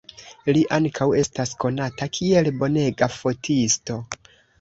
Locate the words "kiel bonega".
2.15-3.09